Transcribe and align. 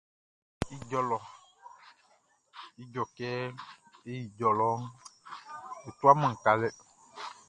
Ijɔ 0.73 0.99
lɔ 1.09 1.17
Ijɔ 2.81 3.03
kɛ 3.15 3.27
e 4.09 4.11
ijɔ 4.25 4.49
lɔ 4.59 4.69
e 5.87 5.89
tuaman 5.97 6.33
sika. 6.41 6.51